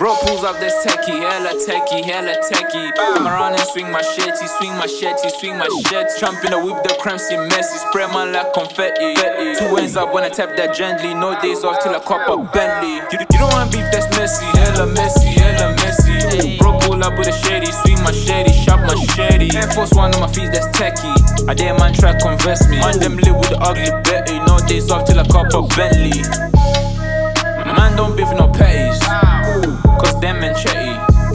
pulls 0.00 0.44
up, 0.44 0.56
that's 0.60 0.80
techie, 0.80 1.20
hella 1.20 1.52
techie, 1.60 2.02
hella 2.02 2.32
techie. 2.48 2.88
Come 2.96 3.26
around 3.26 3.52
and 3.52 3.68
swing 3.68 3.92
my 3.92 4.00
shetty, 4.00 4.48
swing 4.56 4.72
my 4.80 4.86
shetty, 4.86 5.30
swing 5.38 5.58
my 5.58 5.68
shetty. 5.84 6.18
Jump 6.18 6.42
in 6.42 6.52
the 6.52 6.58
whip, 6.58 6.82
the 6.84 6.96
cramps 7.00 7.28
see 7.28 7.36
messy, 7.36 7.76
spread 7.84 8.08
my 8.08 8.24
like 8.24 8.50
confetti. 8.54 9.12
Two 9.60 9.76
ends 9.76 9.96
up 9.96 10.14
when 10.14 10.24
I 10.24 10.30
tap 10.30 10.56
that 10.56 10.74
gently, 10.74 11.12
no 11.12 11.38
days 11.42 11.64
off 11.64 11.82
till 11.82 11.94
I 11.94 12.00
cop 12.00 12.24
a 12.32 12.40
Bentley. 12.50 12.96
You, 13.12 13.20
you 13.20 13.38
don't 13.38 13.52
want 13.52 13.72
beef 13.72 13.84
that's 13.92 14.08
messy, 14.16 14.46
hella 14.56 14.86
messy, 14.88 15.36
hella 15.36 15.76
messy. 15.76 16.56
Bro, 16.56 16.80
pull 16.80 17.04
up 17.04 17.18
with 17.18 17.28
a 17.28 17.36
shady, 17.44 17.68
swing 17.68 18.00
my 18.00 18.12
shady, 18.12 18.56
shop 18.64 18.80
my 18.80 18.96
shady. 19.12 19.54
Air 19.54 19.68
Force 19.68 19.92
One 19.92 20.14
on 20.14 20.20
my 20.24 20.32
feet, 20.32 20.48
that's 20.48 20.66
techie. 20.72 21.12
I 21.44 21.52
dare 21.52 21.76
man 21.76 21.92
try 21.92 22.18
converse 22.18 22.66
me. 22.68 22.80
Man, 22.80 22.98
them 23.00 23.18
live 23.18 23.36
with 23.36 23.50
the 23.50 23.60
ugly 23.60 23.92
Betty, 24.08 24.38
no 24.48 24.56
days 24.64 24.90
off 24.90 25.04
till 25.04 25.20
I 25.20 25.28
cop 25.28 25.52
a 25.52 25.60
Bentley. 25.76 26.49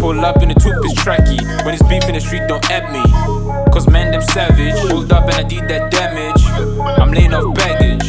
Pull 0.05 0.23
up 0.23 0.39
in 0.43 0.49
the 0.49 0.53
two 0.53 0.69
piece 0.85 0.93
tracky. 1.01 1.41
When 1.65 1.73
it's 1.73 1.81
beef 1.89 2.05
in 2.05 2.13
the 2.13 2.21
street, 2.21 2.45
don't 2.47 2.61
at 2.69 2.93
me. 2.93 3.01
Cause 3.73 3.89
man, 3.89 4.11
them 4.11 4.21
savage. 4.21 4.77
Pulled 4.85 5.11
up 5.11 5.25
and 5.25 5.33
I 5.33 5.41
did 5.41 5.67
that 5.67 5.89
damage. 5.89 6.45
I'm 7.01 7.09
laying 7.09 7.33
off 7.33 7.49
baggage. 7.55 8.05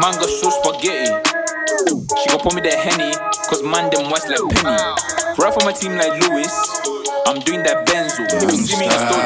Man 0.00 0.16
got 0.16 0.32
show 0.32 0.48
spaghetti. 0.48 1.12
She 2.24 2.32
gon' 2.32 2.40
pour 2.40 2.56
me 2.56 2.64
that 2.64 2.80
henny. 2.80 3.12
Cause 3.52 3.60
man, 3.62 3.92
them 3.92 4.08
whites 4.08 4.32
like 4.32 4.40
penny. 4.56 4.80
Rap 5.36 5.52
for 5.52 5.60
my 5.60 5.76
team 5.76 6.00
like 6.00 6.16
Lewis. 6.24 6.56
I'm 7.28 7.44
doing 7.44 7.60
that 7.68 7.84
Benzo. 7.84 8.24
If 8.24 8.40
you 8.40 8.64
see 8.64 8.80
me 8.80 8.88
in 8.88 8.96
the 8.96 8.96
store, 8.96 9.20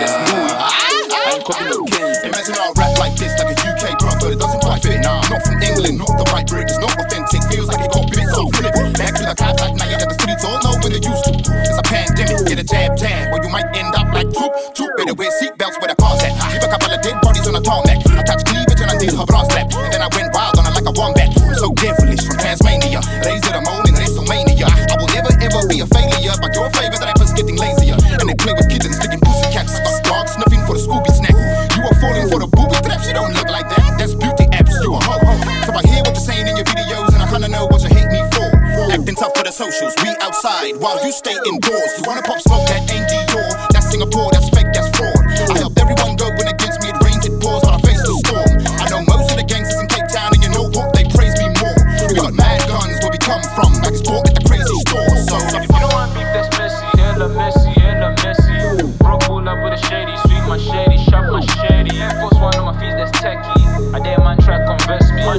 so 21.65 21.73
devilish 21.81 22.21
from 22.29 22.37
Tasmania. 22.37 23.01
Raised 23.25 23.49
to 23.49 23.53
the 23.57 23.65
moon 23.65 23.89
in 23.89 23.97
WrestleMania. 23.97 24.69
I 24.69 24.95
will 25.01 25.09
never 25.17 25.33
ever 25.41 25.65
be 25.65 25.81
a 25.81 25.89
failure, 25.89 26.37
but 26.45 26.53
your 26.53 26.69
favor, 26.77 26.93
favorite 26.93 27.09
rapper's 27.09 27.33
getting 27.33 27.57
lazier. 27.57 27.97
And 28.21 28.29
they 28.29 28.37
play 28.37 28.53
with 28.53 28.69
kittens, 28.69 29.01
licking 29.01 29.21
pussycats. 29.25 29.81
Dog 30.05 30.29
sniffing 30.29 30.61
for 30.69 30.77
the 30.77 30.83
Scooby 30.85 31.09
snack. 31.09 31.33
You 31.73 31.89
are 31.89 31.97
falling 32.05 32.29
for 32.29 32.39
the 32.45 32.49
booby 32.53 32.77
traps, 32.85 33.09
you 33.09 33.17
don't 33.17 33.33
look 33.33 33.49
like 33.49 33.69
that. 33.73 33.97
That's 33.97 34.13
beauty 34.13 34.45
apps, 34.53 34.77
you 34.85 34.93
a 34.93 35.01
hoe. 35.01 35.25
So 35.65 35.73
I 35.73 35.81
hear 35.89 36.05
what 36.05 36.13
you're 36.13 36.29
saying 36.29 36.47
in 36.53 36.57
your 36.61 36.69
videos, 36.69 37.17
and 37.17 37.25
I 37.25 37.27
kinda 37.33 37.49
know 37.49 37.65
what 37.73 37.81
you 37.81 37.89
hate 37.89 38.13
me 38.13 38.21
for. 38.37 38.45
Acting 38.93 39.17
tough 39.17 39.33
for 39.33 39.45
the 39.49 39.53
socials, 39.53 39.97
we 40.05 40.13
outside 40.21 40.77
while 40.77 41.01
you 41.01 41.13
stay 41.17 41.37
indoors. 41.49 41.91
You 41.97 42.05
wanna 42.05 42.23
pop 42.29 42.45
smoke, 42.45 42.69
that 42.69 42.85
ain't 42.93 43.09
Dior. 43.09 43.49
That's 43.73 43.89
Singapore, 43.89 44.29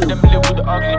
them 0.02 0.20
live 0.22 0.44
with 0.48 0.58
the 0.58 0.66
ugly. 0.68 0.98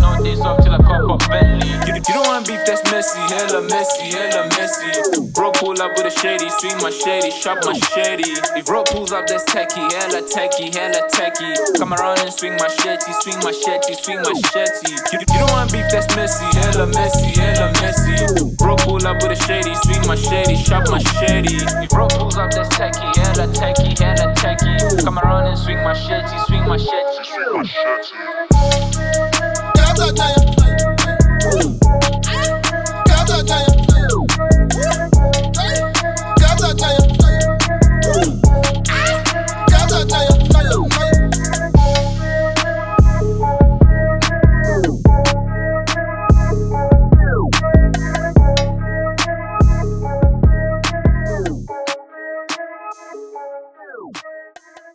No 0.00 0.22
days 0.22 0.40
off 0.40 0.62
till 0.62 0.74
I 0.74 0.78
cop 0.78 1.08
a 1.08 1.16
Bentley. 1.28 1.70
You, 1.88 1.94
you 1.96 2.12
don't 2.12 2.26
want 2.28 2.46
beef 2.46 2.60
that's 2.66 2.84
messy, 2.92 3.18
hella 3.32 3.62
messy, 3.64 4.12
hella 4.12 4.48
messy. 4.54 5.32
Bro, 5.32 5.52
pull 5.58 5.80
up 5.80 5.96
with 5.96 6.06
a 6.06 6.14
shady, 6.20 6.48
swing 6.60 6.78
my 6.78 6.90
shady, 6.90 7.30
shop 7.30 7.58
my 7.64 7.74
shady. 7.90 8.30
If 8.54 8.66
bro 8.66 8.84
pulls 8.84 9.10
up, 9.10 9.26
that's 9.26 9.44
techie, 9.50 9.82
hella 9.90 10.22
techie, 10.22 10.70
hella 10.70 11.02
techie. 11.10 11.56
Come 11.78 11.92
around 11.92 12.20
and 12.20 12.32
swing 12.32 12.54
my 12.54 12.68
shetty, 12.68 13.10
swing 13.24 13.40
my 13.42 13.50
shetty, 13.50 13.96
swing 13.96 14.22
my 14.22 14.30
shetty. 14.52 14.94
You, 15.10 15.18
you 15.18 15.38
don't 15.40 15.50
want 15.50 15.72
beef 15.72 15.86
that's 15.90 16.06
messy, 16.14 16.44
hella 16.54 16.86
messy, 16.86 17.34
hella 17.34 17.72
messy. 17.82 18.54
Bro, 18.56 18.76
pull 18.86 19.04
up 19.06 19.18
with 19.22 19.34
a 19.34 19.40
shady, 19.42 19.74
swing 19.82 20.06
my 20.06 20.14
shady, 20.14 20.54
shop 20.54 20.86
my 20.90 21.02
shady. 21.18 21.58
If 21.82 21.90
bro 21.90 22.06
pulls 22.06 22.38
up, 22.38 22.50
that's 22.52 22.68
techie, 22.76 23.10
hella 23.18 23.50
techie, 23.50 23.98
hella 23.98 24.32
techie. 24.38 25.02
Come 25.02 25.18
around 25.18 25.48
and 25.48 25.58
swing 25.58 25.82
my 25.82 25.94
shetty, 25.94 26.46
swing 26.46 26.53
my 26.68 26.76
shetty. 26.76 28.43